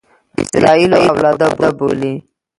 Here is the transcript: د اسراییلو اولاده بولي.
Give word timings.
د 0.35 0.37
اسراییلو 0.41 0.97
اولاده 1.09 1.47
بولي. 1.77 2.13